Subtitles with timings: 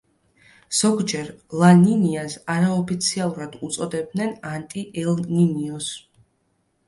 [0.77, 1.27] ზოგჯერ
[1.63, 5.91] ლა-ნინიას არაოფიციალურად უწოდებენ „ანტი ელ-ნინიოს“.